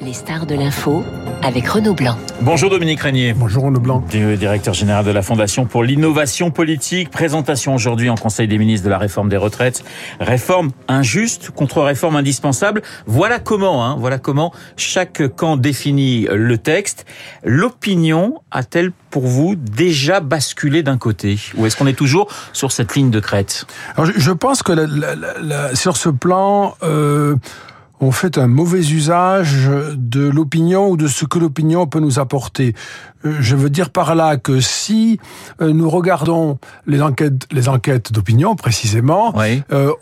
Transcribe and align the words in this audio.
Les 0.00 0.14
stars 0.14 0.46
de 0.46 0.56
l'info 0.56 1.04
avec 1.44 1.68
Renaud 1.68 1.94
Blanc. 1.94 2.16
Bonjour 2.40 2.70
Dominique 2.70 2.98
Régnier. 2.98 3.34
Bonjour 3.34 3.62
Renaud 3.62 3.78
Blanc. 3.78 4.02
Directeur 4.10 4.74
général 4.74 5.04
de 5.04 5.12
la 5.12 5.22
Fondation 5.22 5.64
pour 5.64 5.84
l'innovation 5.84 6.50
politique. 6.50 7.08
Présentation 7.08 7.72
aujourd'hui 7.72 8.10
en 8.10 8.16
Conseil 8.16 8.48
des 8.48 8.58
ministres 8.58 8.84
de 8.84 8.90
la 8.90 8.98
réforme 8.98 9.28
des 9.28 9.36
retraites. 9.36 9.84
Réforme 10.18 10.72
injuste 10.88 11.50
contre 11.50 11.82
réforme 11.82 12.16
indispensable. 12.16 12.82
Voilà 13.06 13.38
comment, 13.38 13.86
hein, 13.86 13.96
voilà 13.96 14.18
comment 14.18 14.52
chaque 14.76 15.22
camp 15.36 15.56
définit 15.56 16.26
le 16.28 16.58
texte. 16.58 17.06
L'opinion 17.44 18.40
a-t-elle 18.50 18.90
pour 19.10 19.28
vous 19.28 19.54
déjà 19.54 20.18
basculé 20.18 20.82
d'un 20.82 20.98
côté? 20.98 21.38
Ou 21.56 21.66
est-ce 21.66 21.76
qu'on 21.76 21.86
est 21.86 21.92
toujours 21.92 22.26
sur 22.52 22.72
cette 22.72 22.96
ligne 22.96 23.10
de 23.10 23.20
crête? 23.20 23.66
Alors, 23.94 24.06
je, 24.06 24.18
je, 24.18 24.32
pense 24.32 24.64
que 24.64 24.72
la, 24.72 25.14
la, 25.14 25.38
la, 25.40 25.74
sur 25.76 25.96
ce 25.96 26.08
plan... 26.08 26.74
Euh 26.82 27.36
on 28.02 28.10
fait 28.10 28.36
un 28.36 28.48
mauvais 28.48 28.80
usage 28.80 29.70
de 29.94 30.28
l'opinion 30.28 30.90
ou 30.90 30.96
de 30.96 31.06
ce 31.06 31.24
que 31.24 31.38
l'opinion 31.38 31.86
peut 31.86 32.00
nous 32.00 32.18
apporter. 32.18 32.74
Euh, 33.24 33.36
je 33.40 33.54
veux 33.54 33.70
dire 33.70 33.90
par 33.90 34.16
là 34.16 34.36
que 34.36 34.60
si 34.60 35.20
euh, 35.60 35.72
nous 35.72 35.88
regardons 35.88 36.58
les 36.86 37.00
enquêtes, 37.00 37.46
les 37.52 37.68
enquêtes 37.68 38.12
d'opinion 38.12 38.56
précisément, 38.56 39.32
oui. 39.36 39.62
euh, 39.72 39.92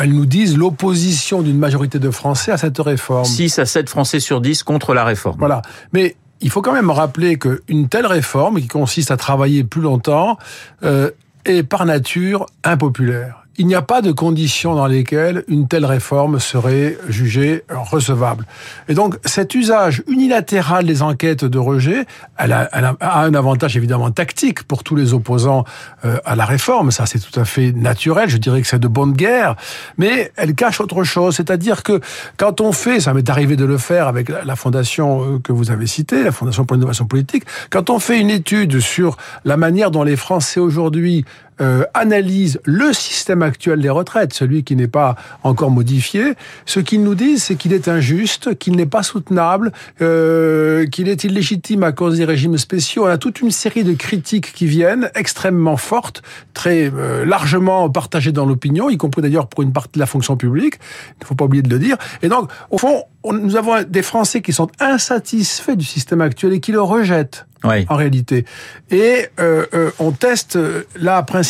elles 0.00 0.12
nous 0.14 0.24
disent 0.24 0.56
l'opposition 0.56 1.42
d'une 1.42 1.58
majorité 1.58 1.98
de 1.98 2.10
Français 2.10 2.50
à 2.50 2.56
cette 2.56 2.78
réforme. 2.78 3.26
6 3.26 3.58
à 3.58 3.66
7 3.66 3.90
Français 3.90 4.20
sur 4.20 4.40
10 4.40 4.62
contre 4.62 4.94
la 4.94 5.04
réforme. 5.04 5.36
Voilà. 5.38 5.60
Mais 5.92 6.16
il 6.40 6.48
faut 6.50 6.62
quand 6.62 6.72
même 6.72 6.90
rappeler 6.90 7.38
qu'une 7.38 7.88
telle 7.88 8.06
réforme, 8.06 8.60
qui 8.60 8.68
consiste 8.68 9.10
à 9.10 9.18
travailler 9.18 9.64
plus 9.64 9.82
longtemps, 9.82 10.38
euh, 10.82 11.10
est 11.44 11.62
par 11.62 11.84
nature 11.84 12.46
impopulaire 12.64 13.39
il 13.58 13.66
n'y 13.66 13.74
a 13.74 13.82
pas 13.82 14.00
de 14.00 14.12
conditions 14.12 14.74
dans 14.74 14.86
lesquelles 14.86 15.44
une 15.48 15.68
telle 15.68 15.84
réforme 15.84 16.38
serait 16.38 16.96
jugée 17.08 17.64
recevable. 17.68 18.46
Et 18.88 18.94
donc, 18.94 19.16
cet 19.24 19.54
usage 19.54 20.02
unilatéral 20.08 20.86
des 20.86 21.02
enquêtes 21.02 21.44
de 21.44 21.58
rejet, 21.58 22.06
elle 22.38 22.52
a, 22.52 22.70
elle 22.72 22.84
a 22.84 23.20
un 23.20 23.34
avantage 23.34 23.76
évidemment 23.76 24.10
tactique 24.10 24.62
pour 24.62 24.82
tous 24.82 24.96
les 24.96 25.12
opposants 25.12 25.64
euh, 26.04 26.16
à 26.24 26.36
la 26.36 26.46
réforme. 26.46 26.90
Ça, 26.90 27.06
c'est 27.06 27.18
tout 27.18 27.38
à 27.38 27.44
fait 27.44 27.72
naturel. 27.72 28.28
Je 28.28 28.38
dirais 28.38 28.62
que 28.62 28.66
c'est 28.66 28.78
de 28.78 28.88
bonne 28.88 29.12
guerre. 29.12 29.56
Mais 29.98 30.32
elle 30.36 30.54
cache 30.54 30.80
autre 30.80 31.04
chose. 31.04 31.36
C'est-à-dire 31.36 31.82
que 31.82 32.00
quand 32.36 32.60
on 32.60 32.72
fait, 32.72 33.00
ça 33.00 33.12
m'est 33.12 33.28
arrivé 33.28 33.56
de 33.56 33.64
le 33.64 33.78
faire 33.78 34.08
avec 34.08 34.28
la 34.28 34.56
fondation 34.56 35.34
euh, 35.34 35.38
que 35.38 35.52
vous 35.52 35.70
avez 35.70 35.86
citée, 35.86 36.22
la 36.22 36.32
Fondation 36.32 36.64
pour 36.64 36.76
l'innovation 36.76 37.06
politique, 37.06 37.44
quand 37.68 37.90
on 37.90 37.98
fait 37.98 38.18
une 38.20 38.30
étude 38.30 38.80
sur 38.80 39.16
la 39.44 39.56
manière 39.56 39.90
dont 39.90 40.02
les 40.02 40.16
Français 40.16 40.60
aujourd'hui 40.60 41.24
euh, 41.60 41.84
analyse 41.94 42.60
le 42.64 42.92
système 42.92 43.42
actuel 43.42 43.80
des 43.80 43.90
retraites, 43.90 44.32
celui 44.32 44.64
qui 44.64 44.76
n'est 44.76 44.88
pas 44.88 45.16
encore 45.42 45.70
modifié, 45.70 46.34
ce 46.66 46.80
qu'ils 46.80 47.02
nous 47.02 47.14
disent, 47.14 47.44
c'est 47.44 47.56
qu'il 47.56 47.72
est 47.72 47.88
injuste, 47.88 48.56
qu'il 48.58 48.76
n'est 48.76 48.86
pas 48.86 49.02
soutenable, 49.02 49.72
euh, 50.00 50.86
qu'il 50.86 51.08
est 51.08 51.24
illégitime 51.24 51.82
à 51.82 51.92
cause 51.92 52.16
des 52.16 52.24
régimes 52.24 52.58
spéciaux. 52.58 53.04
On 53.04 53.08
a 53.08 53.18
toute 53.18 53.40
une 53.40 53.50
série 53.50 53.84
de 53.84 53.92
critiques 53.92 54.52
qui 54.52 54.66
viennent, 54.66 55.10
extrêmement 55.14 55.76
fortes, 55.76 56.22
très 56.54 56.90
euh, 56.94 57.24
largement 57.24 57.88
partagées 57.90 58.32
dans 58.32 58.46
l'opinion, 58.46 58.88
y 58.88 58.96
compris 58.96 59.22
d'ailleurs 59.22 59.46
pour 59.46 59.62
une 59.62 59.72
partie 59.72 59.94
de 59.94 60.00
la 60.00 60.06
fonction 60.06 60.36
publique. 60.36 60.74
Il 61.18 61.24
ne 61.24 61.26
faut 61.26 61.34
pas 61.34 61.44
oublier 61.44 61.62
de 61.62 61.70
le 61.70 61.78
dire. 61.78 61.96
Et 62.22 62.28
donc, 62.28 62.50
au 62.70 62.78
fond, 62.78 63.04
on, 63.22 63.32
nous 63.32 63.56
avons 63.56 63.82
des 63.82 64.02
Français 64.02 64.40
qui 64.40 64.52
sont 64.52 64.68
insatisfaits 64.80 65.76
du 65.76 65.84
système 65.84 66.20
actuel 66.20 66.54
et 66.54 66.60
qui 66.60 66.72
le 66.72 66.80
rejettent. 66.80 67.46
Oui. 67.62 67.84
en 67.90 67.96
réalité. 67.96 68.46
Et 68.90 69.26
euh, 69.38 69.90
on 69.98 70.12
teste 70.12 70.58
là 70.96 71.22
principalement 71.22 71.49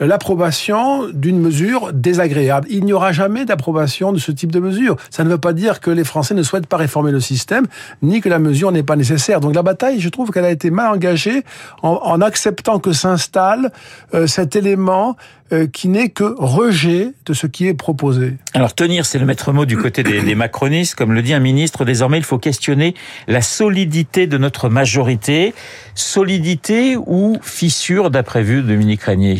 l'approbation 0.00 1.08
d'une 1.12 1.40
mesure 1.40 1.92
désagréable. 1.92 2.66
Il 2.70 2.84
n'y 2.84 2.92
aura 2.92 3.12
jamais 3.12 3.44
d'approbation 3.44 4.12
de 4.12 4.18
ce 4.18 4.32
type 4.32 4.52
de 4.52 4.60
mesure. 4.60 4.96
Ça 5.10 5.24
ne 5.24 5.28
veut 5.28 5.38
pas 5.38 5.52
dire 5.52 5.80
que 5.80 5.90
les 5.90 6.04
Français 6.04 6.34
ne 6.34 6.42
souhaitent 6.42 6.66
pas 6.66 6.76
réformer 6.76 7.12
le 7.12 7.20
système, 7.20 7.66
ni 8.02 8.20
que 8.20 8.28
la 8.28 8.38
mesure 8.38 8.72
n'est 8.72 8.82
pas 8.82 8.96
nécessaire. 8.96 9.40
Donc 9.40 9.54
la 9.54 9.62
bataille, 9.62 10.00
je 10.00 10.08
trouve 10.08 10.30
qu'elle 10.30 10.44
a 10.44 10.50
été 10.50 10.70
mal 10.70 10.92
engagée 10.92 11.44
en, 11.82 12.00
en 12.02 12.20
acceptant 12.20 12.78
que 12.78 12.92
s'installe 12.92 13.70
euh, 14.14 14.26
cet 14.26 14.56
élément 14.56 15.16
euh, 15.52 15.66
qui 15.66 15.88
n'est 15.88 16.08
que 16.08 16.34
rejet 16.38 17.12
de 17.26 17.34
ce 17.34 17.46
qui 17.46 17.66
est 17.66 17.74
proposé. 17.74 18.34
Alors 18.54 18.74
tenir, 18.74 19.04
c'est 19.04 19.18
le 19.18 19.26
maître 19.26 19.52
mot 19.52 19.66
du 19.66 19.76
côté 19.76 20.02
des, 20.02 20.22
des 20.22 20.34
macronistes. 20.34 20.94
Comme 20.94 21.12
le 21.12 21.22
dit 21.22 21.34
un 21.34 21.40
ministre, 21.40 21.84
désormais, 21.84 22.18
il 22.18 22.24
faut 22.24 22.38
questionner 22.38 22.94
la 23.28 23.42
solidité 23.42 24.26
de 24.26 24.38
notre 24.38 24.68
majorité. 24.68 25.54
Solidité 25.94 26.96
ou 26.96 27.38
fissure, 27.42 28.10
d'après 28.10 28.42
vu, 28.42 28.62
Dominique 28.62 29.02
Régnier? 29.02 29.38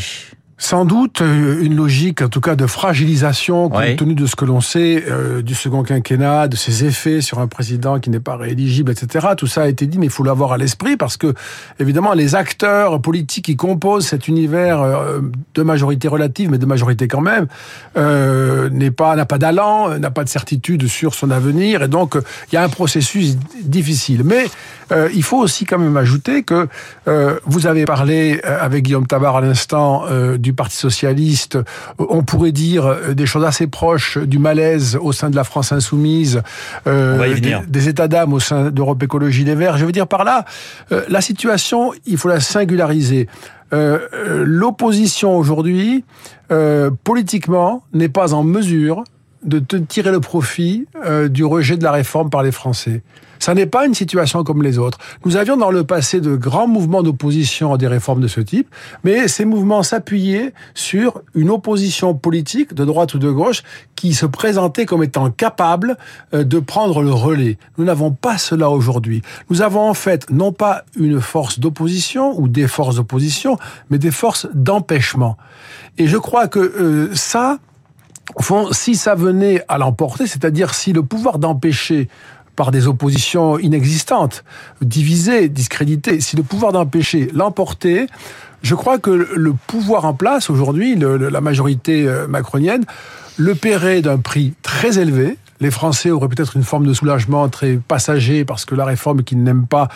Sans 0.56 0.84
doute 0.84 1.20
une 1.20 1.74
logique, 1.74 2.22
en 2.22 2.28
tout 2.28 2.40
cas, 2.40 2.54
de 2.54 2.66
fragilisation, 2.66 3.68
compte 3.68 3.80
Oui. 3.82 3.96
tenu 3.96 4.14
de 4.14 4.24
ce 4.26 4.36
que 4.36 4.44
l'on 4.44 4.60
sait 4.60 5.04
euh, 5.10 5.42
du 5.42 5.54
second 5.54 5.82
quinquennat, 5.82 6.46
de 6.48 6.56
ses 6.56 6.84
effets 6.84 7.20
sur 7.20 7.40
un 7.40 7.48
président 7.48 7.98
qui 7.98 8.08
n'est 8.08 8.20
pas 8.20 8.36
rééligible, 8.36 8.92
etc. 8.92 9.28
Tout 9.36 9.46
ça 9.48 9.62
a 9.62 9.68
été 9.68 9.86
dit, 9.86 9.98
mais 9.98 10.06
il 10.06 10.12
faut 10.12 10.22
l'avoir 10.22 10.52
à 10.52 10.58
l'esprit 10.58 10.96
parce 10.96 11.16
que, 11.16 11.34
évidemment, 11.80 12.12
les 12.14 12.34
acteurs 12.36 13.00
politiques 13.00 13.46
qui 13.46 13.56
composent 13.56 14.06
cet 14.06 14.28
univers 14.28 14.80
euh, 14.80 15.20
de 15.54 15.62
majorité 15.62 16.06
relative, 16.08 16.50
mais 16.50 16.58
de 16.58 16.66
majorité 16.66 17.08
quand 17.08 17.20
même, 17.20 17.46
euh, 17.96 18.70
n'est 18.70 18.90
pas 18.92 19.16
n'a 19.16 19.26
pas 19.26 19.38
d'allant, 19.38 19.98
n'a 19.98 20.10
pas 20.10 20.24
de 20.24 20.28
certitude 20.28 20.86
sur 20.86 21.14
son 21.14 21.30
avenir, 21.30 21.82
et 21.82 21.88
donc 21.88 22.14
il 22.50 22.54
y 22.54 22.58
a 22.58 22.62
un 22.62 22.68
processus 22.68 23.36
difficile. 23.62 24.22
Mais 24.24 24.46
euh, 24.92 25.08
il 25.14 25.22
faut 25.22 25.38
aussi 25.38 25.64
quand 25.64 25.78
même 25.78 25.96
ajouter 25.96 26.42
que 26.42 26.68
euh, 27.08 27.38
vous 27.44 27.66
avez 27.66 27.84
parlé 27.86 28.40
euh, 28.44 28.58
avec 28.60 28.84
Guillaume 28.84 29.06
Tabar 29.06 29.36
à 29.36 29.40
l'instant 29.40 30.04
euh, 30.10 30.36
du 30.44 30.52
Parti 30.52 30.76
socialiste. 30.76 31.58
On 31.98 32.22
pourrait 32.22 32.52
dire 32.52 32.86
euh, 32.86 33.14
des 33.14 33.26
choses 33.26 33.44
assez 33.44 33.66
proches 33.66 34.18
du 34.18 34.38
malaise 34.38 34.96
au 35.00 35.12
sein 35.12 35.30
de 35.30 35.36
la 35.36 35.44
France 35.44 35.72
insoumise, 35.72 36.42
y 36.86 37.66
des, 37.66 37.88
états 37.88 38.08
d'âme 38.08 38.32
au 38.32 38.40
sein 38.40 38.70
d'Europe 38.70 39.02
Écologie 39.02 39.44
Les 39.44 39.54
Verts. 39.54 39.78
Je 39.78 39.86
veux 39.86 39.92
dire 39.92 40.06
par 40.06 40.24
là, 40.24 40.44
euh, 40.92 41.02
la 41.08 41.20
situation, 41.20 41.92
il 42.06 42.18
faut 42.18 42.28
la 42.28 42.40
singulariser. 42.40 43.26
Euh, 43.72 43.98
euh, 44.12 44.44
L'opposition 44.46 45.36
aujourd'hui, 45.36 46.04
euh, 46.52 46.90
politiquement, 47.02 47.82
n'est 47.92 48.08
pas 48.08 48.34
en 48.34 48.44
mesure 48.44 49.04
de 49.44 49.78
tirer 49.78 50.10
le 50.10 50.20
profit 50.20 50.86
euh, 51.04 51.28
du 51.28 51.44
rejet 51.44 51.76
de 51.76 51.84
la 51.84 51.92
réforme 51.92 52.30
par 52.30 52.42
les 52.42 52.52
Français. 52.52 53.02
Ça 53.44 53.52
n'est 53.52 53.66
pas 53.66 53.84
une 53.84 53.92
situation 53.92 54.42
comme 54.42 54.62
les 54.62 54.78
autres. 54.78 54.96
Nous 55.26 55.36
avions 55.36 55.58
dans 55.58 55.70
le 55.70 55.84
passé 55.84 56.20
de 56.20 56.34
grands 56.34 56.66
mouvements 56.66 57.02
d'opposition 57.02 57.74
à 57.74 57.76
des 57.76 57.86
réformes 57.86 58.22
de 58.22 58.26
ce 58.26 58.40
type, 58.40 58.68
mais 59.02 59.28
ces 59.28 59.44
mouvements 59.44 59.82
s'appuyaient 59.82 60.54
sur 60.72 61.20
une 61.34 61.50
opposition 61.50 62.14
politique, 62.14 62.72
de 62.72 62.86
droite 62.86 63.12
ou 63.12 63.18
de 63.18 63.30
gauche, 63.30 63.62
qui 63.96 64.14
se 64.14 64.24
présentait 64.24 64.86
comme 64.86 65.02
étant 65.02 65.30
capable 65.30 65.98
euh, 66.32 66.42
de 66.42 66.58
prendre 66.58 67.02
le 67.02 67.12
relais. 67.12 67.58
Nous 67.76 67.84
n'avons 67.84 68.12
pas 68.12 68.38
cela 68.38 68.70
aujourd'hui. 68.70 69.20
Nous 69.50 69.60
avons 69.60 69.90
en 69.90 69.94
fait 69.94 70.30
non 70.30 70.52
pas 70.52 70.84
une 70.96 71.20
force 71.20 71.58
d'opposition 71.58 72.40
ou 72.40 72.48
des 72.48 72.66
forces 72.66 72.96
d'opposition, 72.96 73.58
mais 73.90 73.98
des 73.98 74.10
forces 74.10 74.46
d'empêchement. 74.54 75.36
Et 75.98 76.06
je 76.06 76.16
crois 76.16 76.48
que 76.48 76.60
euh, 76.60 77.14
ça, 77.14 77.58
au 78.36 78.42
fond, 78.42 78.72
si 78.72 78.94
ça 78.94 79.14
venait 79.14 79.62
à 79.68 79.78
l'emporter, 79.78 80.26
c'est-à-dire 80.26 80.74
si 80.74 80.92
le 80.92 81.02
pouvoir 81.02 81.38
d'empêcher 81.38 82.08
par 82.56 82.70
des 82.70 82.86
oppositions 82.86 83.58
inexistantes, 83.58 84.44
divisées, 84.80 85.48
discréditées, 85.48 86.20
si 86.20 86.36
le 86.36 86.42
pouvoir 86.42 86.72
d'empêcher 86.72 87.28
l'emportait, 87.34 88.06
je 88.62 88.74
crois 88.74 88.98
que 88.98 89.10
le 89.10 89.52
pouvoir 89.52 90.04
en 90.04 90.14
place 90.14 90.50
aujourd'hui, 90.50 90.96
la 90.96 91.40
majorité 91.40 92.06
euh, 92.06 92.26
macronienne, 92.26 92.84
le 93.36 93.54
paierait 93.54 94.00
d'un 94.00 94.18
prix 94.18 94.54
très 94.62 94.98
élevé. 94.98 95.36
Les 95.60 95.70
Français 95.70 96.10
auraient 96.10 96.28
peut-être 96.28 96.56
une 96.56 96.62
forme 96.62 96.86
de 96.86 96.92
soulagement 96.92 97.48
très 97.48 97.76
passager 97.76 98.44
parce 98.44 98.64
que 98.64 98.74
la 98.74 98.84
réforme 98.84 99.22
qu'ils 99.22 99.42
n'aiment 99.42 99.66
pas 99.66 99.88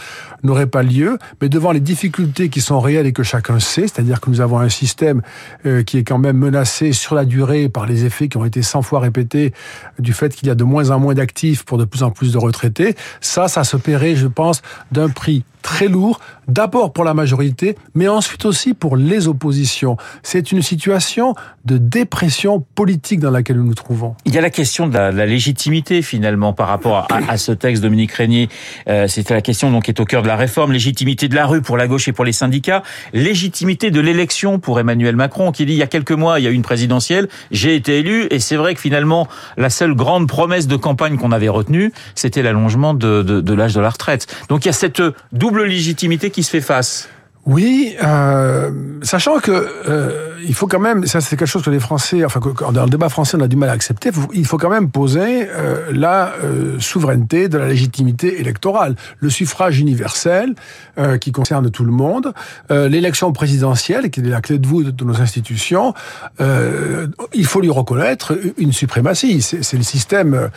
n'aurait 0.43 0.67
pas 0.67 0.83
lieu. 0.83 1.19
Mais 1.41 1.49
devant 1.49 1.73
les 1.73 1.81
difficultés 1.81 2.49
qui 2.49 2.61
sont 2.61 2.81
réelles 2.81 3.07
et 3.07 3.13
que 3.13 3.23
chacun 3.23 3.59
sait, 3.59 3.83
c'est-à-dire 3.83 4.21
que 4.21 4.31
nous 4.31 4.41
avons 4.41 4.59
un 4.59 4.69
système 4.69 5.23
euh, 5.67 5.83
qui 5.83 5.99
est 5.99 6.05
quand 6.05 6.19
même 6.19 6.39
menacé 6.39 6.93
sur 6.93 7.15
la 7.15 7.25
durée 7.25 7.69
par 7.69 7.87
les 7.87 8.05
effets 8.05 8.29
qui 8.29 8.37
ont 8.37 8.45
été 8.45 8.63
100 8.63 8.83
fois 8.83 9.01
répétés 9.01 9.53
du 9.99 10.13
fait 10.13 10.35
qu'il 10.35 10.49
y 10.49 10.51
a 10.51 10.55
de 10.55 10.65
moins 10.65 10.91
en 10.91 10.99
moins 10.99 11.15
d'actifs 11.15 11.65
pour 11.65 11.79
de 11.79 11.85
plus 11.85 12.03
en 12.03 12.11
plus 12.11 12.33
de 12.33 12.39
retraités, 12.39 12.95
ça, 13.21 13.49
ça 13.49 13.65
se 13.65 13.77
paierait, 13.77 14.17
je 14.17 14.27
pense, 14.27 14.63
d'un 14.93 15.09
prix 15.09 15.45
très 15.69 15.89
lourd, 15.89 16.19
d'abord 16.49 16.95
pour 16.95 17.05
la 17.05 17.13
majorité, 17.13 17.77
mais 17.95 18.09
ensuite 18.09 18.47
aussi 18.47 18.73
pour 18.73 18.97
les 18.97 19.29
oppositions. 19.29 19.99
C'est 20.23 20.51
une 20.51 20.63
situation 20.63 21.35
de 21.67 21.77
dépression 21.77 22.65
politique 22.75 23.21
dans 23.21 23.31
laquelle 23.31 23.57
nous 23.57 23.67
nous 23.67 23.75
trouvons. 23.75 24.15
Il 24.25 24.35
y 24.35 24.39
a 24.39 24.41
la 24.41 24.49
question 24.49 24.87
de 24.89 24.95
la, 24.95 25.13
de 25.13 25.19
la 25.19 25.27
légitimité 25.27 26.01
finalement 26.01 26.55
par 26.55 26.69
rapport 26.69 26.97
à, 26.97 27.07
à 27.29 27.37
ce 27.37 27.53
texte, 27.53 27.83
Dominique 27.83 28.13
Régnier. 28.13 28.49
Euh, 28.89 29.09
C'était 29.09 29.35
la 29.35 29.43
question 29.43 29.71
donc 29.71 29.85
qui 29.85 29.91
est 29.91 30.01
au 30.01 30.07
cœur 30.07 30.23
de 30.23 30.29
la 30.29 30.37
réforme. 30.37 30.73
Légitimité 30.73 31.29
de 31.29 31.35
la 31.35 31.47
rue 31.47 31.61
pour 31.61 31.77
la 31.77 31.87
gauche 31.87 32.09
et 32.09 32.13
pour 32.13 32.25
les 32.25 32.33
syndicats. 32.33 32.83
Légitimité 33.13 33.91
de 33.91 34.01
l'élection 34.01 34.59
pour 34.59 34.81
Emmanuel 34.81 35.17
Macron 35.17 35.53
qui 35.53 35.67
dit 35.67 35.73
il 35.75 35.79
y 35.79 35.83
a 35.83 35.87
quelques 35.87 36.13
mois 36.13 36.41
il 36.41 36.45
y 36.45 36.47
a 36.47 36.51
eu 36.51 36.55
une 36.55 36.63
présidentielle, 36.63 37.29
j'ai 37.51 37.75
été 37.75 37.99
élu 37.99 38.27
et 38.31 38.39
c'est 38.39 38.57
vrai 38.57 38.75
que 38.75 38.81
finalement 38.81 39.29
la 39.59 39.69
seule 39.69 39.95
grande 39.95 40.27
promesse 40.27 40.67
de 40.67 40.77
campagne 40.77 41.19
qu'on 41.19 41.31
avait 41.33 41.51
retenue 41.51 41.93
c'était 42.15 42.43
l'allongement 42.43 42.95
de, 42.95 43.23
de, 43.23 43.43
de 43.43 43.55
l'âge 43.55 43.75
de 43.75 43.81
la 43.81 43.91
retraite. 43.91 44.27
Donc 44.49 44.65
il 44.65 44.69
y 44.69 44.71
a 44.71 44.73
cette 44.73 45.03
double 45.33 45.58
légitimité 45.65 46.31
qui 46.31 46.43
se 46.43 46.51
fait 46.51 46.61
face. 46.61 47.09
Oui, 47.47 47.97
euh, 48.03 48.71
sachant 49.03 49.39
que 49.39 49.51
euh, 49.89 50.28
il 50.47 50.55
faut 50.55 50.67
quand 50.67 50.79
même, 50.79 51.07
ça 51.07 51.21
c'est 51.21 51.37
quelque 51.37 51.49
chose 51.49 51.63
que 51.63 51.71
les 51.71 51.81
Français, 51.81 52.25
enfin 52.25 52.41
dans 52.73 52.85
le 52.85 52.91
débat 52.91 53.09
français 53.09 53.37
on 53.37 53.41
a 53.41 53.49
du 53.49 53.57
mal 53.57 53.69
à 53.69 53.73
accepter, 53.73 54.11
il 54.33 54.47
faut 54.47 54.59
quand 54.59 54.71
même 54.71 54.91
poser 54.91 55.49
euh, 55.49 55.91
la 55.93 56.33
euh, 56.45 56.79
souveraineté 56.79 57.49
de 57.49 57.59
la 57.59 57.69
légitimité 57.69 58.41
électorale. 58.41 58.95
Le 59.21 59.31
suffrage 59.31 59.81
universel 59.81 60.55
euh, 60.99 61.19
qui 61.19 61.33
concerne 61.33 61.71
tout 61.71 61.85
le 61.85 61.93
monde, 61.93 62.33
l'élection 62.71 63.33
présidentielle 63.33 64.11
qui 64.11 64.21
est 64.21 64.25
la 64.25 64.41
clé 64.41 64.59
de 64.59 64.67
voûte 64.67 64.95
de 64.95 65.05
nos 65.05 65.21
institutions, 65.21 65.95
il 66.41 67.47
faut 67.47 67.61
lui 67.61 67.71
reconnaître 67.71 68.39
une 68.59 68.73
suprématie, 68.73 69.43
c'est 69.43 69.77
le 69.77 69.83
système 69.83 70.51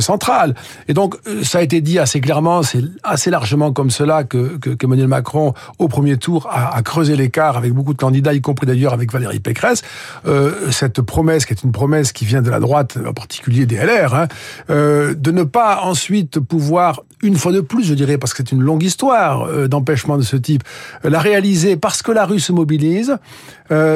central. 0.00 0.54
Et 0.88 0.94
donc 0.94 1.16
ça 1.42 1.58
a 1.58 1.62
été 1.62 1.80
dit 1.80 1.98
assez 1.98 2.20
clairement, 2.20 2.62
c'est 2.62 2.82
assez 3.02 3.30
largement 3.30 3.72
comme 3.72 3.90
cela 3.90 4.24
que, 4.24 4.56
que, 4.58 4.76
Emmanuel 4.84 5.08
Macron 5.08 5.54
au 5.78 5.88
premier 5.88 6.16
tour 6.16 6.48
a, 6.50 6.76
a 6.76 6.82
creusé 6.82 7.16
l'écart 7.16 7.56
avec 7.56 7.72
beaucoup 7.72 7.92
de 7.92 7.98
candidats, 7.98 8.32
y 8.32 8.40
compris 8.40 8.66
d'ailleurs 8.66 8.92
avec 8.92 9.10
Valérie 9.16 9.40
Pécresse, 9.40 9.82
euh, 10.26 10.70
cette 10.70 11.00
promesse 11.00 11.46
qui 11.46 11.54
est 11.54 11.62
une 11.62 11.72
promesse 11.72 12.12
qui 12.12 12.26
vient 12.26 12.42
de 12.42 12.50
la 12.50 12.60
droite, 12.60 12.98
en 13.04 13.14
particulier 13.14 13.64
des 13.64 13.76
LR, 13.76 14.14
hein, 14.14 14.28
euh, 14.68 15.14
de 15.14 15.30
ne 15.30 15.42
pas 15.42 15.80
ensuite 15.82 16.38
pouvoir, 16.38 17.02
une 17.22 17.36
fois 17.36 17.52
de 17.52 17.60
plus, 17.60 17.84
je 17.84 17.94
dirais, 17.94 18.18
parce 18.18 18.34
que 18.34 18.42
c'est 18.46 18.52
une 18.52 18.62
longue 18.62 18.82
histoire 18.82 19.44
euh, 19.44 19.68
d'empêchement 19.68 20.18
de 20.18 20.22
ce 20.22 20.36
type, 20.36 20.62
la 21.02 21.18
réaliser 21.18 21.76
parce 21.76 22.02
que 22.02 22.12
la 22.12 22.26
rue 22.26 22.40
se 22.40 22.52
mobilise, 22.52 23.16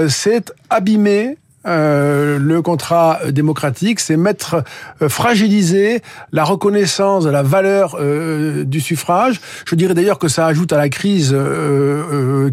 c'est 0.08 0.52
abîmer 0.70 1.36
euh, 1.66 2.38
le 2.38 2.62
contrat 2.62 3.20
démocratique, 3.30 4.00
c'est 4.00 4.16
mettre, 4.16 4.64
euh, 5.02 5.10
fragiliser 5.10 6.00
la 6.32 6.44
reconnaissance 6.44 7.24
de 7.24 7.30
la 7.30 7.42
valeur 7.42 7.96
euh, 8.00 8.64
du 8.64 8.80
suffrage. 8.80 9.40
Je 9.66 9.74
dirais 9.74 9.92
d'ailleurs 9.92 10.18
que 10.18 10.28
ça 10.28 10.46
ajoute 10.46 10.72
à 10.72 10.78
la 10.78 10.88
crise 10.88 11.36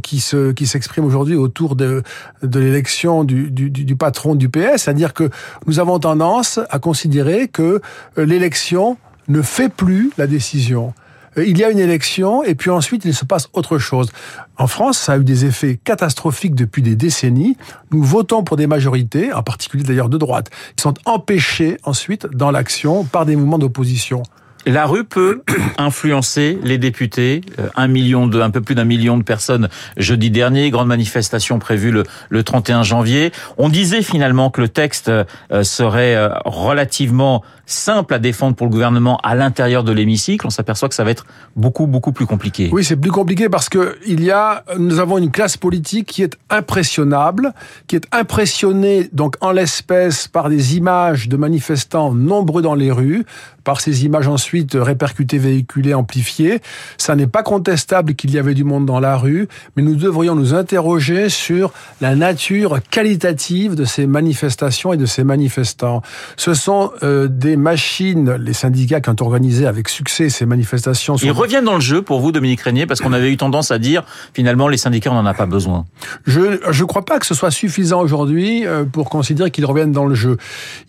qui 0.03 0.19
se 0.19 0.51
qui 0.51 0.67
s'exprime 0.67 1.05
aujourd'hui 1.05 1.35
autour 1.35 1.75
de 1.75 2.03
de 2.43 2.59
l'élection 2.59 3.23
du, 3.23 3.49
du, 3.49 3.69
du 3.69 3.95
patron 3.95 4.35
du 4.35 4.49
PS, 4.49 4.83
c'est-à-dire 4.83 5.13
que 5.13 5.29
nous 5.65 5.79
avons 5.79 5.99
tendance 5.99 6.59
à 6.69 6.79
considérer 6.79 7.47
que 7.47 7.81
l'élection 8.17 8.97
ne 9.27 9.41
fait 9.41 9.69
plus 9.69 10.11
la 10.17 10.27
décision. 10.27 10.93
Euh, 11.37 11.45
il 11.45 11.57
y 11.57 11.63
a 11.63 11.69
une 11.69 11.79
élection 11.79 12.43
et 12.43 12.55
puis 12.55 12.69
ensuite 12.69 13.05
il 13.05 13.13
se 13.13 13.25
passe 13.25 13.49
autre 13.53 13.77
chose. 13.77 14.09
En 14.57 14.67
France, 14.67 14.97
ça 14.97 15.13
a 15.13 15.17
eu 15.17 15.23
des 15.23 15.45
effets 15.45 15.79
catastrophiques 15.83 16.55
depuis 16.55 16.81
des 16.81 16.95
décennies. 16.95 17.57
Nous 17.91 18.03
votons 18.03 18.43
pour 18.43 18.57
des 18.57 18.67
majorités, 18.67 19.31
en 19.33 19.43
particulier 19.43 19.83
d'ailleurs 19.83 20.09
de 20.09 20.17
droite, 20.17 20.49
qui 20.75 20.81
sont 20.81 20.95
empêchées 21.05 21.77
ensuite 21.83 22.27
dans 22.27 22.51
l'action 22.51 23.03
par 23.03 23.25
des 23.25 23.35
mouvements 23.35 23.59
d'opposition. 23.59 24.23
La 24.67 24.85
rue 24.85 25.05
peut 25.05 25.43
influencer 25.77 26.59
les 26.61 26.77
députés. 26.77 27.41
Euh, 27.57 27.69
un 27.75 27.87
million 27.87 28.27
de, 28.27 28.41
un 28.41 28.49
peu 28.49 28.59
plus 28.59 28.75
d'un 28.75 28.83
million 28.83 29.17
de 29.17 29.23
personnes 29.23 29.69
jeudi 29.95 30.29
dernier. 30.29 30.69
Grande 30.69 30.89
manifestation 30.89 31.57
prévue 31.57 31.91
le, 31.91 32.03
le 32.29 32.43
31 32.43 32.83
janvier. 32.83 33.31
On 33.57 33.69
disait 33.69 34.01
finalement 34.01 34.49
que 34.49 34.59
le 34.59 34.67
texte 34.67 35.09
euh, 35.09 35.23
serait 35.63 36.17
relativement 36.45 37.43
simple 37.67 38.13
à 38.13 38.19
défendre 38.19 38.55
pour 38.55 38.65
le 38.65 38.71
gouvernement 38.71 39.17
à 39.23 39.35
l'intérieur 39.35 39.83
de 39.83 39.91
l'hémicycle, 39.91 40.47
on 40.47 40.49
s'aperçoit 40.49 40.89
que 40.89 40.95
ça 40.95 41.03
va 41.03 41.11
être 41.11 41.25
beaucoup 41.55 41.85
beaucoup 41.85 42.13
plus 42.13 42.25
compliqué. 42.25 42.69
Oui, 42.71 42.83
c'est 42.83 42.95
plus 42.95 43.11
compliqué 43.11 43.49
parce 43.49 43.69
que 43.69 43.97
il 44.07 44.23
y 44.23 44.31
a, 44.31 44.63
nous 44.77 44.99
avons 44.99 45.17
une 45.17 45.31
classe 45.31 45.57
politique 45.57 46.07
qui 46.07 46.23
est 46.23 46.37
impressionnable, 46.49 47.53
qui 47.87 47.97
est 47.97 48.07
impressionnée 48.11 49.09
donc 49.11 49.35
en 49.41 49.51
l'espèce 49.51 50.27
par 50.27 50.49
des 50.49 50.77
images 50.77 51.27
de 51.27 51.37
manifestants 51.37 52.13
nombreux 52.13 52.61
dans 52.61 52.75
les 52.75 52.91
rues, 52.91 53.25
par 53.67 53.81
ces 53.81 54.05
images 54.05 54.29
ensuite 54.29 54.77
répercutées, 54.79 55.39
véhiculées, 55.39 55.93
amplifiées. 55.93 56.61
Ça 56.97 57.17
n'est 57.17 57.27
pas 57.27 57.43
contestable 57.43 58.15
qu'il 58.15 58.31
y 58.31 58.39
avait 58.39 58.53
du 58.53 58.63
monde 58.63 58.85
dans 58.85 59.01
la 59.01 59.17
rue, 59.17 59.49
mais 59.75 59.83
nous 59.83 59.97
devrions 59.97 60.35
nous 60.35 60.53
interroger 60.53 61.27
sur 61.27 61.73
la 61.99 62.15
nature 62.15 62.79
qualitative 62.89 63.75
de 63.75 63.83
ces 63.83 64.07
manifestations 64.07 64.93
et 64.93 64.97
de 64.97 65.05
ces 65.05 65.25
manifestants. 65.25 66.01
Ce 66.37 66.53
sont 66.53 66.91
euh, 67.03 67.27
des 67.27 67.57
machines, 67.57 68.35
les 68.35 68.53
syndicats 68.53 69.01
qui 69.01 69.09
ont 69.09 69.17
organisé 69.19 69.67
avec 69.67 69.89
succès 69.89 70.29
ces 70.29 70.45
manifestations. 70.45 71.17
Ils 71.17 71.31
reviennent 71.31 71.65
dans 71.65 71.75
le 71.75 71.81
jeu 71.81 72.01
pour 72.01 72.21
vous, 72.21 72.31
Dominique 72.31 72.61
Régnier, 72.61 72.85
parce 72.85 73.01
qu'on 73.01 73.11
avait 73.11 73.33
eu 73.33 73.35
tendance 73.35 73.71
à 73.71 73.79
dire 73.79 74.05
finalement 74.33 74.69
les 74.69 74.77
syndicats 74.77 75.11
on 75.11 75.15
n'en 75.15 75.25
a 75.25 75.33
pas 75.33 75.45
besoin. 75.45 75.83
Je 76.25 76.39
ne 76.39 76.83
crois 76.85 77.03
pas 77.03 77.19
que 77.19 77.25
ce 77.25 77.33
soit 77.33 77.51
suffisant 77.51 77.99
aujourd'hui 77.99 78.65
euh, 78.65 78.85
pour 78.85 79.09
considérer 79.09 79.51
qu'ils 79.51 79.65
reviennent 79.65 79.91
dans 79.91 80.05
le 80.05 80.15
jeu. 80.15 80.37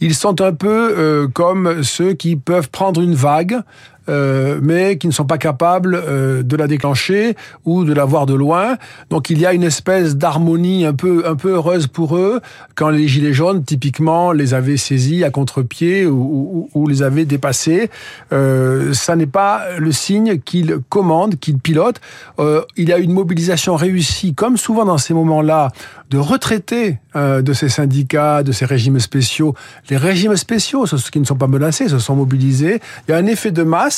Ils 0.01 0.15
sont 0.15 0.41
un 0.41 0.53
peu 0.53 0.95
euh, 0.97 1.27
comme 1.27 1.83
ceux 1.83 2.13
qui 2.13 2.37
peuvent 2.37 2.68
prendre 2.69 3.01
une 3.01 3.15
vague 3.15 3.61
euh, 4.09 4.59
mais 4.63 4.97
qui 4.97 5.07
ne 5.07 5.13
sont 5.13 5.25
pas 5.25 5.39
capables 5.39 5.95
euh, 5.95 6.43
de 6.43 6.57
la 6.57 6.67
déclencher 6.67 7.37
ou 7.65 7.85
de 7.85 7.93
la 7.93 8.05
voir 8.05 8.27
de 8.27 8.35
loin. 8.35 8.77
Donc 9.11 9.29
il 9.31 9.39
y 9.39 9.47
a 9.47 9.53
une 9.53 9.63
espèce 9.63 10.17
d'harmonie 10.17 10.87
un 10.87 10.95
peu 10.95 11.25
un 11.27 11.37
peu 11.37 11.51
heureuse 11.51 11.87
pour 11.87 12.17
eux 12.17 12.41
quand 12.75 12.89
les 12.89 13.07
gilets 13.07 13.33
jaunes 13.33 13.65
typiquement 13.65 14.33
les 14.33 14.55
avaient 14.55 14.77
saisis 14.77 15.25
à 15.25 15.31
contre-pied 15.31 16.07
ou, 16.07 16.69
les 16.89 17.03
avaient 17.03 17.27
dépassés. 17.27 17.91
Euh, 18.33 18.95
ça 18.95 19.15
n'est 19.15 19.27
pas 19.27 19.63
le 19.79 19.93
signe 19.93 20.39
qu'ils 20.39 20.79
commandent, 20.89 21.37
qu'ils 21.37 21.59
pilotent. 21.59 22.01
Il 22.39 22.89
y 22.89 22.93
a 22.93 22.99
une 22.99 23.13
mobilisation 23.13 23.77
réussie, 23.77 24.35
comme 24.35 24.57
souvent 24.57 24.85
dans 24.85 24.97
ces 24.97 25.13
moments-là, 25.13 25.71
de 26.11 26.19
retraités 26.19 26.99
de 27.15 27.53
ces 27.53 27.69
syndicats, 27.69 28.43
de 28.43 28.53
ces 28.53 28.65
régimes 28.65 29.01
spéciaux. 29.01 29.55
Les 29.91 29.97
régimes 29.97 30.37
spéciaux, 30.37 30.87
ceux 30.87 30.99
qui 31.11 31.21
ne 31.21 31.25
sont 31.25 31.37
pas 31.37 31.49
menacés, 31.49 31.89
se 31.89 31.99
sont 31.99 32.17
mobilisés. 32.17 32.81
Il 33.07 33.11
y 33.11 33.15
a 33.15 33.17
un 33.19 33.27
effet 33.27 33.51
de 33.51 33.63
masse 33.63 33.98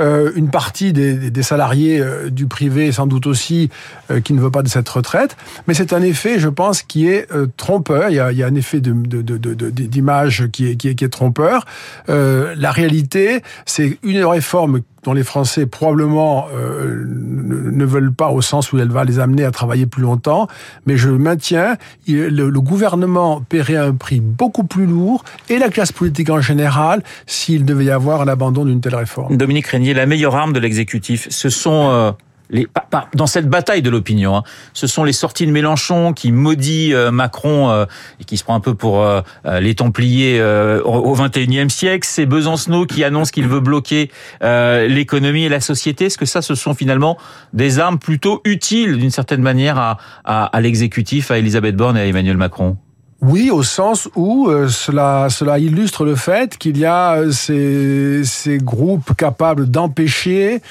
euh, 0.00 0.30
une 0.36 0.48
partie 0.48 0.92
des, 0.92 1.42
salariés 1.42 2.00
euh, 2.00 2.30
du 2.30 2.46
privé, 2.46 2.92
sans 2.92 3.06
doute 3.06 3.26
aussi, 3.26 3.68
euh, 4.10 4.20
qui 4.20 4.32
ne 4.32 4.40
veut 4.40 4.50
pas 4.50 4.62
de 4.62 4.68
cette 4.68 4.88
retraite. 4.88 5.36
Mais 5.66 5.74
c'est 5.74 5.92
un 5.92 6.02
effet, 6.02 6.38
je 6.38 6.48
pense, 6.48 6.82
qui 6.82 7.08
est 7.08 7.28
trompeur. 7.56 8.10
Il 8.10 8.14
y, 8.14 8.20
a, 8.20 8.46
un 8.46 8.54
effet 8.54 8.80
d'image 8.80 10.48
qui, 10.52 10.70
est, 10.70 10.76
qui 10.76 10.88
est 10.88 11.08
trompeur. 11.08 11.66
la 12.06 12.70
réalité, 12.70 13.42
c'est 13.66 13.98
une 14.02 14.24
réforme 14.24 14.80
dont 15.02 15.12
les 15.12 15.22
Français 15.22 15.66
probablement 15.66 16.46
euh, 16.54 17.04
ne 17.06 17.84
veulent 17.84 18.12
pas 18.12 18.30
au 18.30 18.40
sens 18.40 18.72
où 18.72 18.78
elle 18.78 18.90
va 18.90 19.04
les 19.04 19.18
amener 19.18 19.44
à 19.44 19.50
travailler 19.50 19.86
plus 19.86 20.02
longtemps. 20.02 20.48
Mais 20.86 20.96
je 20.96 21.10
maintiens, 21.10 21.76
le, 22.06 22.50
gouvernement 22.58 23.40
paierait 23.48 23.76
un 23.76 23.94
prix 23.94 24.20
beaucoup 24.20 24.64
plus 24.64 24.86
lourd 24.86 25.24
et 25.48 25.58
la 25.58 25.68
classe 25.68 25.92
politique 25.92 26.30
en 26.30 26.40
général 26.40 27.02
s'il 27.26 27.64
devait 27.64 27.86
y 27.86 27.90
avoir 27.90 28.20
un 28.20 28.28
abandon 28.28 28.64
d'une 28.64 28.80
telle 28.80 28.96
réforme. 28.96 29.36
Dominique 29.36 29.66
Régnier, 29.66 29.94
la 29.94 30.06
meilleure 30.06 30.34
arme 30.34 30.52
de 30.52 30.60
l'exécutif, 30.60 31.28
ce 31.30 31.48
sont 31.48 31.90
euh, 31.90 32.12
les, 32.50 32.66
dans 33.14 33.26
cette 33.26 33.48
bataille 33.48 33.82
de 33.82 33.90
l'opinion, 33.90 34.36
hein, 34.36 34.42
ce 34.72 34.86
sont 34.86 35.04
les 35.04 35.12
sorties 35.12 35.46
de 35.46 35.52
Mélenchon 35.52 36.12
qui 36.12 36.32
maudit 36.32 36.94
euh, 36.94 37.10
Macron 37.10 37.70
euh, 37.70 37.86
et 38.20 38.24
qui 38.24 38.36
se 38.36 38.44
prend 38.44 38.54
un 38.54 38.60
peu 38.60 38.74
pour 38.74 39.04
les 39.44 39.74
Templiers 39.74 40.42
au 40.84 41.14
XXIe 41.14 41.70
siècle. 41.70 42.06
C'est 42.08 42.26
Besancenot 42.26 42.86
qui 42.86 43.04
annonce 43.04 43.30
qu'il 43.30 43.48
veut 43.48 43.60
bloquer 43.60 44.10
l'économie 44.40 45.44
et 45.44 45.48
la 45.48 45.60
société. 45.60 46.06
Est-ce 46.06 46.18
que 46.18 46.26
ça, 46.26 46.42
ce 46.42 46.54
sont 46.54 46.74
finalement 46.74 47.16
des 47.52 47.78
armes 47.78 47.98
plutôt 47.98 48.40
utiles 48.44 48.98
d'une 48.98 49.10
certaine 49.10 49.42
manière 49.42 49.78
à, 49.78 49.98
à, 50.24 50.44
à 50.44 50.60
l'exécutif, 50.60 51.30
à 51.30 51.38
Elisabeth 51.38 51.76
Borne 51.76 51.96
et 51.96 52.00
à 52.00 52.06
Emmanuel 52.06 52.36
Macron? 52.36 52.76
Oui, 53.20 53.50
au 53.50 53.64
sens 53.64 54.08
où 54.14 54.48
euh, 54.48 54.68
cela, 54.68 55.26
cela 55.28 55.58
illustre 55.58 56.04
le 56.04 56.14
fait 56.14 56.56
qu'il 56.56 56.78
y 56.78 56.84
a 56.84 57.16
euh, 57.16 57.32
ces, 57.32 58.22
ces 58.22 58.58
groupes 58.58 59.12
capables 59.16 59.68
d'empêcher 59.68 60.62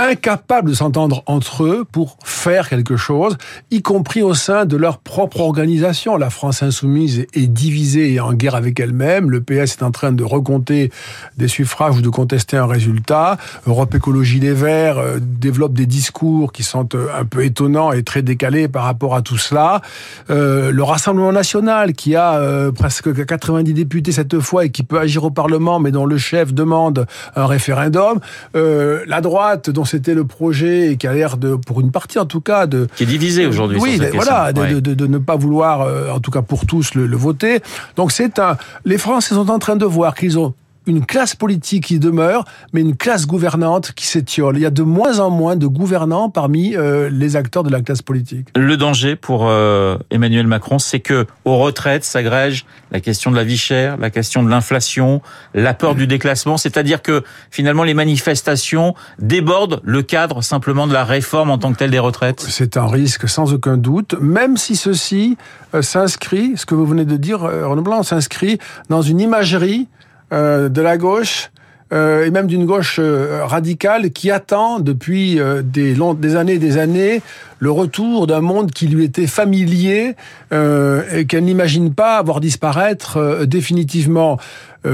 incapables 0.00 0.70
de 0.70 0.74
s'entendre 0.74 1.22
entre 1.26 1.64
eux 1.64 1.84
pour 1.90 2.16
faire 2.24 2.68
quelque 2.68 2.96
chose, 2.96 3.36
y 3.70 3.82
compris 3.82 4.22
au 4.22 4.32
sein 4.32 4.64
de 4.64 4.76
leur 4.76 4.98
propre 4.98 5.40
organisation. 5.40 6.16
La 6.16 6.30
France 6.30 6.62
insoumise 6.62 7.26
est 7.34 7.46
divisée 7.46 8.14
et 8.14 8.20
en 8.20 8.32
guerre 8.32 8.54
avec 8.54 8.80
elle-même. 8.80 9.30
Le 9.30 9.42
PS 9.42 9.76
est 9.76 9.82
en 9.82 9.90
train 9.90 10.12
de 10.12 10.24
recompter 10.24 10.90
des 11.36 11.48
suffrages 11.48 11.98
ou 11.98 12.00
de 12.00 12.08
contester 12.08 12.56
un 12.56 12.66
résultat. 12.66 13.36
Europe 13.66 13.94
Écologie 13.94 14.40
Les 14.40 14.54
Verts 14.54 14.98
euh, 14.98 15.18
développe 15.20 15.74
des 15.74 15.86
discours 15.86 16.52
qui 16.52 16.62
sont 16.62 16.88
euh, 16.94 17.08
un 17.18 17.26
peu 17.26 17.44
étonnants 17.44 17.92
et 17.92 18.02
très 18.02 18.22
décalés 18.22 18.68
par 18.68 18.84
rapport 18.84 19.14
à 19.14 19.20
tout 19.20 19.38
cela. 19.38 19.82
Euh, 20.30 20.70
le 20.70 20.82
Rassemblement 20.82 21.32
national, 21.32 21.92
qui 21.92 22.16
a 22.16 22.40
presque 22.74 23.24
90 23.24 23.74
députés 23.74 24.12
cette 24.12 24.38
fois 24.40 24.64
et 24.64 24.70
qui 24.70 24.82
peut 24.82 24.98
agir 24.98 25.24
au 25.24 25.30
Parlement, 25.30 25.78
mais 25.78 25.90
dont 25.90 26.06
le 26.06 26.18
chef 26.18 26.54
demande 26.54 27.06
un 27.36 27.46
référendum. 27.46 28.18
la 28.54 29.20
droite, 29.20 29.70
dont 29.70 29.84
c'était 29.90 30.14
le 30.14 30.24
projet 30.24 30.92
et 30.92 30.96
qui 30.96 31.06
a 31.06 31.12
l'air 31.12 31.36
de, 31.36 31.56
pour 31.56 31.80
une 31.80 31.90
partie 31.90 32.18
en 32.18 32.26
tout 32.26 32.40
cas, 32.40 32.66
de 32.66 32.86
qui 32.96 33.02
est 33.02 33.06
divisé 33.06 33.46
aujourd'hui. 33.46 33.78
Oui, 33.80 34.00
voilà, 34.14 34.52
de, 34.52 34.80
de, 34.80 34.94
de, 34.94 35.06
ne 35.06 35.18
pas 35.18 35.36
vouloir, 35.36 35.82
euh, 35.82 36.10
en 36.10 36.20
tout 36.20 36.30
cas 36.30 36.42
pour 36.42 36.66
tous, 36.66 36.94
le, 36.94 37.06
le 37.06 37.16
voter. 37.16 37.60
Donc 37.96 38.12
c'est 38.12 38.38
un. 38.38 38.56
Les 38.84 38.98
Français 38.98 39.34
sont 39.34 39.50
en 39.50 39.58
train 39.58 39.76
de 39.76 39.84
voir 39.84 40.14
qu'ils 40.14 40.38
ont 40.38 40.54
une 40.90 41.06
classe 41.06 41.34
politique 41.34 41.84
qui 41.84 41.98
demeure, 41.98 42.44
mais 42.72 42.80
une 42.80 42.96
classe 42.96 43.26
gouvernante 43.26 43.92
qui 43.92 44.06
s'étiole. 44.06 44.56
Il 44.56 44.62
y 44.62 44.66
a 44.66 44.70
de 44.70 44.82
moins 44.82 45.20
en 45.20 45.30
moins 45.30 45.56
de 45.56 45.66
gouvernants 45.66 46.30
parmi 46.30 46.76
euh, 46.76 47.08
les 47.10 47.36
acteurs 47.36 47.62
de 47.62 47.70
la 47.70 47.80
classe 47.80 48.02
politique. 48.02 48.48
Le 48.56 48.76
danger 48.76 49.16
pour 49.16 49.48
euh, 49.48 49.96
Emmanuel 50.10 50.46
Macron, 50.46 50.78
c'est 50.78 51.00
que 51.00 51.26
aux 51.44 51.58
retraites 51.58 52.04
s'agrège 52.04 52.66
la 52.90 53.00
question 53.00 53.30
de 53.30 53.36
la 53.36 53.44
vie 53.44 53.56
chère, 53.56 53.96
la 53.98 54.10
question 54.10 54.42
de 54.42 54.50
l'inflation, 54.50 55.22
la 55.54 55.74
peur 55.74 55.94
du 55.94 56.06
déclassement, 56.06 56.56
c'est-à-dire 56.56 57.02
que 57.02 57.22
finalement 57.50 57.84
les 57.84 57.94
manifestations 57.94 58.94
débordent 59.20 59.80
le 59.84 60.02
cadre 60.02 60.42
simplement 60.42 60.86
de 60.88 60.92
la 60.92 61.04
réforme 61.04 61.50
en 61.50 61.58
tant 61.58 61.72
que 61.72 61.78
telle 61.78 61.92
des 61.92 62.00
retraites. 62.00 62.40
C'est 62.40 62.76
un 62.76 62.86
risque 62.86 63.28
sans 63.28 63.54
aucun 63.54 63.76
doute, 63.76 64.16
même 64.20 64.56
si 64.56 64.74
ceci 64.74 65.36
euh, 65.74 65.82
s'inscrit, 65.82 66.54
ce 66.56 66.66
que 66.66 66.74
vous 66.74 66.86
venez 66.86 67.04
de 67.04 67.16
dire, 67.16 67.40
Renaud 67.40 67.82
Blanc, 67.82 68.02
s'inscrit 68.02 68.58
dans 68.88 69.02
une 69.02 69.20
imagerie 69.20 69.88
de 70.30 70.80
la 70.80 70.96
gauche 70.96 71.50
euh, 71.92 72.24
et 72.24 72.30
même 72.30 72.46
d'une 72.46 72.66
gauche 72.66 73.00
euh, 73.00 73.44
radicale 73.44 74.10
qui 74.10 74.30
attend 74.30 74.78
depuis 74.78 75.40
des, 75.64 75.94
des 75.94 76.36
années 76.36 76.52
et 76.52 76.58
des 76.58 76.78
années 76.78 77.20
le 77.58 77.70
retour 77.70 78.28
d'un 78.28 78.40
monde 78.40 78.70
qui 78.70 78.86
lui 78.86 79.04
était 79.04 79.26
familier 79.26 80.14
et 80.52 81.26
qu'elle 81.26 81.44
n'imagine 81.44 81.92
pas 81.92 82.22
voir 82.22 82.40
disparaître 82.40 83.44
définitivement. 83.44 84.38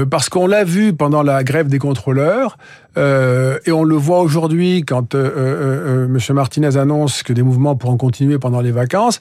parce 0.09 0.27
qu'on 0.27 0.47
l'a 0.47 0.65
vu 0.65 0.91
pendant 0.91 1.23
la 1.23 1.45
grève 1.45 1.67
des 1.69 1.79
contrôleurs, 1.79 2.57
euh, 2.97 3.59
et 3.65 3.71
on 3.71 3.83
le 3.83 3.95
voit 3.95 4.21
aujourd'hui 4.21 4.83
quand 4.85 5.13
euh, 5.15 5.31
euh, 5.37 6.05
M. 6.05 6.35
Martinez 6.35 6.77
annonce 6.77 7.23
que 7.23 7.31
des 7.31 7.43
mouvements 7.43 7.75
pourront 7.75 7.97
continuer 7.97 8.39
pendant 8.39 8.61
les 8.61 8.71
vacances. 8.71 9.19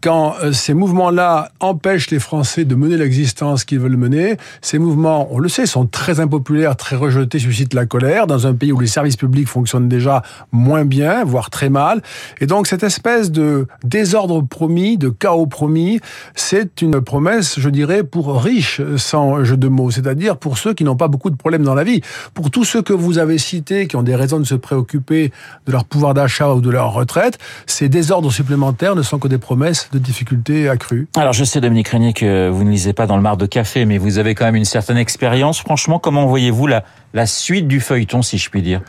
quand 0.00 0.34
ces 0.52 0.74
mouvements-là 0.74 1.50
empêchent 1.60 2.10
les 2.10 2.18
Français 2.18 2.64
de 2.64 2.74
mener 2.74 2.96
l'existence 2.96 3.64
qu'ils 3.64 3.78
veulent 3.78 3.96
mener, 3.96 4.36
ces 4.60 4.78
mouvements, 4.78 5.28
on 5.30 5.38
le 5.38 5.48
sait, 5.48 5.66
sont 5.66 5.86
très 5.86 6.20
impopulaires, 6.20 6.76
très 6.76 6.96
rejetés, 6.96 7.38
suscitent 7.38 7.74
la 7.74 7.86
colère 7.86 8.26
dans 8.26 8.46
un 8.46 8.54
pays 8.54 8.72
où 8.72 8.80
les 8.80 8.86
services 8.86 9.16
publics 9.16 9.48
fonctionnent 9.48 9.88
déjà 9.88 10.22
moins 10.52 10.84
bien, 10.84 11.24
voire 11.24 11.50
très 11.50 11.70
mal. 11.70 12.02
Et 12.40 12.46
donc 12.46 12.66
cette 12.66 12.82
espèce 12.82 13.30
de 13.30 13.66
désordre 13.84 14.42
promis, 14.42 14.98
de 14.98 15.08
chaos 15.08 15.46
promis, 15.46 16.00
c'est 16.34 16.82
une 16.82 17.00
promesse, 17.00 17.58
je 17.58 17.68
dirais, 17.68 18.02
pour 18.02 18.42
riches, 18.42 18.80
sans 18.96 19.44
jeu 19.44 19.56
de 19.56 19.68
mots, 19.68 19.90
c'est-à-dire 19.90 20.36
pour 20.36 20.58
ceux 20.58 20.74
qui 20.74 20.84
n'ont 20.84 20.96
pas 20.96 21.08
beaucoup 21.08 21.30
de 21.30 21.36
problèmes 21.36 21.64
dans 21.64 21.74
la 21.74 21.84
vie, 21.84 22.00
pour 22.34 22.50
tous 22.50 22.73
ceux 22.74 22.82
que 22.82 22.92
vous 22.92 23.18
avez 23.18 23.38
cités, 23.38 23.86
qui 23.86 23.94
ont 23.94 24.02
des 24.02 24.16
raisons 24.16 24.40
de 24.40 24.44
se 24.44 24.56
préoccuper 24.56 25.30
de 25.68 25.70
leur 25.70 25.84
pouvoir 25.84 26.12
d'achat 26.12 26.52
ou 26.54 26.60
de 26.60 26.70
leur 26.70 26.92
retraite, 26.92 27.38
ces 27.66 27.88
désordres 27.88 28.32
supplémentaires 28.32 28.96
ne 28.96 29.02
sont 29.02 29.20
que 29.20 29.28
des 29.28 29.38
promesses 29.38 29.88
de 29.92 30.00
difficultés 30.00 30.68
accrues. 30.68 31.06
Alors 31.14 31.32
je 31.32 31.44
sais, 31.44 31.60
Dominique 31.60 31.86
Régnier, 31.86 32.12
que 32.12 32.48
vous 32.48 32.64
ne 32.64 32.70
lisez 32.70 32.92
pas 32.92 33.06
dans 33.06 33.14
le 33.14 33.22
mar 33.22 33.36
de 33.36 33.46
café, 33.46 33.84
mais 33.84 33.96
vous 33.96 34.18
avez 34.18 34.34
quand 34.34 34.44
même 34.44 34.56
une 34.56 34.64
certaine 34.64 34.96
expérience. 34.96 35.60
Franchement, 35.60 36.00
comment 36.00 36.26
voyez-vous 36.26 36.66
la, 36.66 36.82
la 37.14 37.26
suite 37.26 37.66
du 37.66 37.80
feuilleton, 37.80 38.20
si 38.20 38.36
je 38.36 38.50
puis 38.50 38.60
dire. 38.60 38.82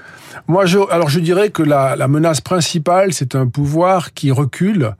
Moi, 0.47 0.65
je, 0.65 0.79
alors 0.91 1.09
je 1.09 1.19
dirais 1.19 1.49
que 1.49 1.63
la, 1.63 1.95
la 1.95 2.07
menace 2.07 2.41
principale, 2.41 3.13
c'est 3.13 3.35
un 3.35 3.47
pouvoir 3.47 4.13
qui 4.13 4.31
recule 4.31 4.95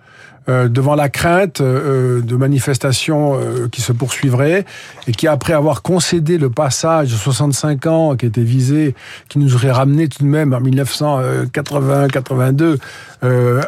euh, 0.48 0.68
devant 0.68 0.94
la 0.94 1.10
crainte 1.10 1.60
euh, 1.60 2.22
de 2.22 2.36
manifestations 2.36 3.34
euh, 3.34 3.68
qui 3.68 3.82
se 3.82 3.92
poursuivraient 3.92 4.64
et 5.08 5.12
qui, 5.12 5.28
après 5.28 5.54
avoir 5.54 5.82
concédé 5.82 6.38
le 6.38 6.52
passage 6.52 7.12
de 7.12 7.16
65 7.16 7.88
ans 7.88 8.16
qui 8.16 8.28
était 8.28 8.44
visé, 8.44 8.94
qui 9.28 9.40
nous 9.40 9.56
aurait 9.56 9.72
ramené 9.72 10.08
tout 10.08 10.22
de 10.22 10.28
même 10.28 10.54
en 10.54 10.62
1980-82 10.62 12.78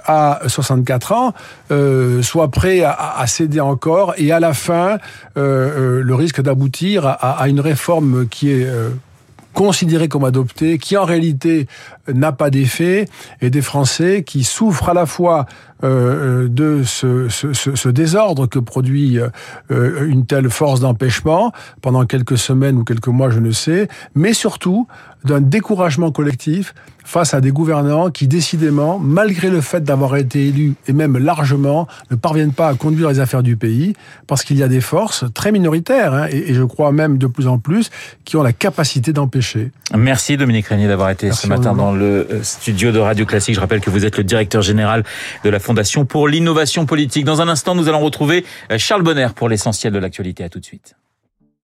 à 0.05 0.39
64 0.45 1.13
ans, 1.13 1.33
soit 2.21 2.51
prêt 2.51 2.83
à, 2.83 3.25
céder 3.25 3.59
encore 3.59 4.13
et 4.17 4.31
à 4.31 4.39
la 4.39 4.53
fin 4.53 4.99
le 5.35 6.13
risque 6.13 6.41
d'aboutir 6.41 7.07
à, 7.07 7.49
une 7.49 7.59
réforme 7.59 8.27
qui 8.27 8.51
est 8.51 8.67
considéré 9.57 10.07
comme 10.07 10.23
adopté, 10.23 10.77
qui 10.77 10.95
en 10.97 11.03
réalité 11.03 11.65
n'a 12.13 12.31
pas 12.31 12.51
d'effet, 12.51 13.07
et 13.41 13.49
des 13.49 13.63
Français 13.63 14.23
qui 14.23 14.43
souffrent 14.43 14.89
à 14.89 14.93
la 14.93 15.07
fois 15.07 15.47
euh, 15.83 16.45
euh, 16.45 16.47
de 16.47 16.83
ce, 16.83 17.89
désordre 17.89 18.45
que 18.45 18.59
produit 18.59 19.19
euh, 19.19 20.07
une 20.07 20.27
telle 20.27 20.51
force 20.51 20.79
d'empêchement 20.79 21.51
pendant 21.81 22.05
quelques 22.05 22.37
semaines 22.37 22.77
ou 22.77 22.83
quelques 22.83 23.07
mois, 23.07 23.31
je 23.31 23.39
ne 23.39 23.49
sais, 23.49 23.87
mais 24.13 24.33
surtout 24.33 24.87
d'un 25.23 25.41
découragement 25.41 26.11
collectif 26.11 26.73
face 27.07 27.33
à 27.33 27.39
des 27.39 27.51
gouvernants 27.51 28.11
qui, 28.11 28.27
décidément, 28.27 28.99
malgré 28.99 29.49
le 29.49 29.61
fait 29.61 29.81
d'avoir 29.81 30.17
été 30.17 30.47
élus, 30.47 30.73
et 30.87 30.93
même 30.93 31.17
largement, 31.17 31.87
ne 32.11 32.17
parviennent 32.17 32.51
pas 32.51 32.67
à 32.67 32.73
conduire 32.73 33.09
les 33.09 33.21
affaires 33.21 33.43
du 33.43 33.55
pays, 33.55 33.93
parce 34.27 34.43
qu'il 34.43 34.57
y 34.57 34.63
a 34.63 34.67
des 34.67 34.81
forces 34.81 35.23
très 35.33 35.53
minoritaires, 35.53 36.13
hein, 36.13 36.27
et, 36.29 36.53
je 36.53 36.63
crois 36.63 36.91
même 36.91 37.17
de 37.17 37.27
plus 37.27 37.47
en 37.47 37.59
plus, 37.59 37.91
qui 38.25 38.35
ont 38.35 38.43
la 38.43 38.51
capacité 38.51 39.13
d'empêcher. 39.13 39.71
Merci 39.95 40.35
Dominique 40.35 40.67
Régnier 40.67 40.89
d'avoir 40.89 41.09
été 41.09 41.31
ce 41.31 41.47
matin 41.47 41.73
dans 41.73 41.93
le 41.93 42.27
euh, 42.29 42.43
studio 42.43 42.91
de 42.91 42.99
Radio 42.99 43.25
Classique. 43.25 43.55
Je 43.55 43.61
rappelle 43.61 43.79
que 43.79 43.89
vous 43.89 44.03
êtes 44.03 44.17
le 44.17 44.25
directeur 44.25 44.61
général 44.61 45.05
de 45.45 45.49
la 45.49 45.59
Fondation 45.59 46.03
pour 46.03 46.27
l'innovation 46.27 46.85
politique. 46.85 47.23
Dans 47.23 47.41
un 47.41 47.47
instant, 47.47 47.73
nous 47.73 47.87
allons 47.87 48.01
retrouver 48.01 48.43
euh, 48.69 48.77
Charles 48.77 49.03
Bonner 49.03 49.29
pour 49.33 49.47
l'essentiel 49.47 49.93
de 49.93 49.99
l'actualité. 49.99 50.43
À 50.43 50.49
tout 50.49 50.59
de 50.59 50.65
suite. 50.65 50.96